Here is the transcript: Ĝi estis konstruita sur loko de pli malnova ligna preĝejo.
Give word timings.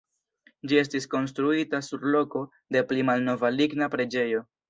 Ĝi 0.69 0.77
estis 0.83 1.05
konstruita 1.11 1.81
sur 1.89 2.07
loko 2.17 2.43
de 2.77 2.83
pli 2.93 3.05
malnova 3.11 3.55
ligna 3.61 3.93
preĝejo. 3.97 4.45